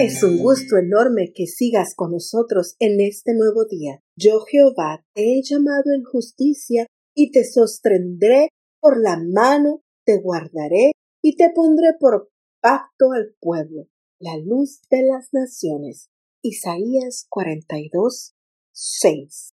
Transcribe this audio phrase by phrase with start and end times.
[0.00, 4.00] Es un gusto enorme que sigas con nosotros en este nuevo día.
[4.16, 6.86] Yo Jehová te he llamado en justicia
[7.16, 8.50] y te sostendré
[8.80, 12.30] por la mano, te guardaré y te pondré por
[12.60, 13.88] pacto al pueblo,
[14.20, 16.10] la luz de las naciones.
[16.42, 18.34] Isaías 42,
[18.70, 19.50] 6.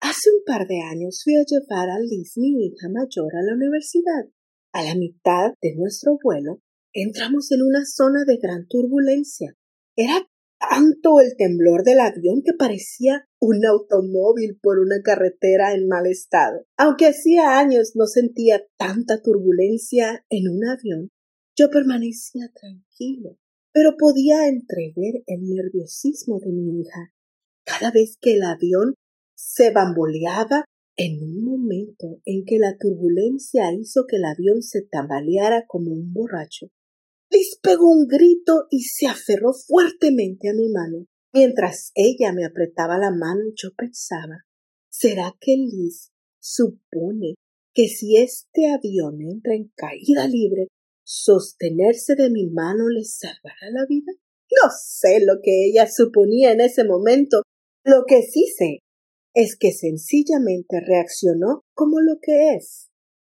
[0.00, 3.54] Hace un par de años fui a llevar a Liz, mi hija mayor, a la
[3.54, 4.26] universidad.
[4.72, 6.60] A la mitad de nuestro vuelo,
[6.92, 9.56] entramos en una zona de gran turbulencia.
[9.96, 10.28] Era
[10.58, 16.66] tanto el temblor del avión que parecía un automóvil por una carretera en mal estado.
[16.76, 21.08] Aunque hacía años no sentía tanta turbulencia en un avión,
[21.56, 23.38] yo permanecía tranquilo,
[23.72, 27.12] pero podía entrever el nerviosismo de mi hija.
[27.64, 28.94] Cada vez que el avión
[29.34, 30.64] se bamboleaba,
[30.98, 36.12] en un momento en que la turbulencia hizo que el avión se tambaleara como un
[36.12, 36.68] borracho,
[37.30, 41.06] Liz pegó un grito y se aferró fuertemente a mi mano.
[41.32, 44.44] Mientras ella me apretaba la mano, yo pensaba,
[44.88, 47.34] ¿será que Liz supone
[47.74, 50.68] que si este avión entra en caída libre,
[51.04, 54.12] sostenerse de mi mano le salvará la vida?
[54.50, 57.42] No sé lo que ella suponía en ese momento.
[57.84, 58.78] Lo que sí sé
[59.34, 62.88] es que sencillamente reaccionó como lo que es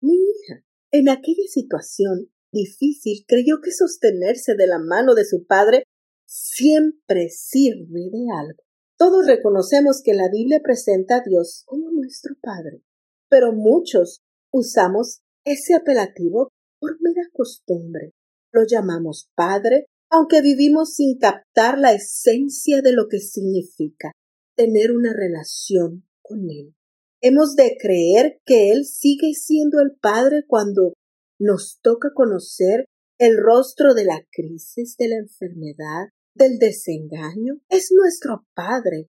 [0.00, 0.64] mi hija.
[0.92, 5.84] En aquella situación difícil, creyó que sostenerse de la mano de su padre
[6.26, 8.62] siempre sirve de algo.
[8.98, 12.82] Todos reconocemos que la Biblia presenta a Dios como nuestro Padre,
[13.28, 16.48] pero muchos usamos ese apelativo
[16.80, 18.12] por mera costumbre.
[18.52, 24.12] Lo llamamos Padre, aunque vivimos sin captar la esencia de lo que significa
[24.56, 26.74] tener una relación con Él.
[27.20, 30.92] Hemos de creer que Él sigue siendo el Padre cuando
[31.38, 32.86] nos toca conocer
[33.18, 37.60] el rostro de la crisis, de la enfermedad, del desengaño.
[37.68, 39.08] Es nuestro Padre.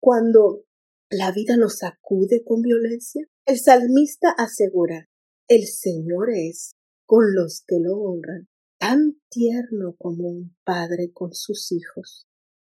[0.00, 0.64] Cuando
[1.10, 5.08] la vida nos acude con violencia, el salmista asegura,
[5.48, 6.72] el Señor es
[7.06, 8.48] con los que lo honran,
[8.78, 12.26] tan tierno como un padre con sus hijos.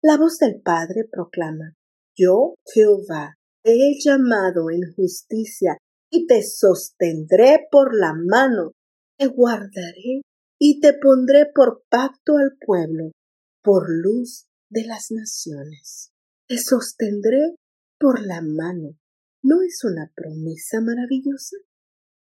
[0.03, 1.75] La voz del Padre proclama,
[2.17, 5.79] Yo, Jehová, te he llamado en justicia
[6.11, 8.73] y te sostendré por la mano
[9.19, 10.23] te guardaré
[10.61, 13.11] y te pondré por pacto al pueblo,
[13.63, 16.11] por luz de las naciones.
[16.47, 17.57] Te sostendré
[17.99, 18.97] por la mano.
[19.43, 21.57] ¿No es una promesa maravillosa?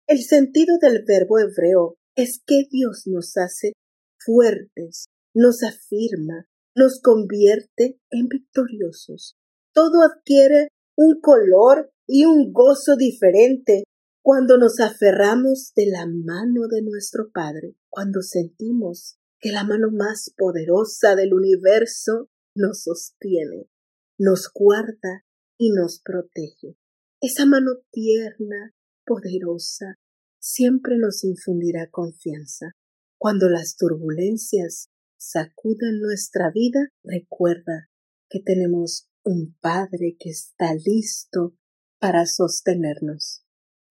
[0.07, 3.74] El sentido del verbo hebreo es que Dios nos hace
[4.19, 5.06] fuertes,
[5.36, 9.36] nos afirma, nos convierte en victoriosos.
[9.74, 13.84] Todo adquiere un color y un gozo diferente
[14.28, 20.34] cuando nos aferramos de la mano de nuestro Padre, cuando sentimos que la mano más
[20.36, 23.70] poderosa del universo nos sostiene,
[24.18, 25.24] nos guarda
[25.58, 26.76] y nos protege.
[27.22, 29.96] Esa mano tierna, poderosa,
[30.40, 32.74] siempre nos infundirá confianza.
[33.18, 37.90] Cuando las turbulencias sacudan nuestra vida, recuerda
[38.30, 41.56] que tenemos un Padre que está listo
[41.98, 43.47] para sostenernos.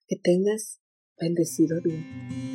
[0.09, 0.81] Que tengas
[1.19, 2.46] bendecido día.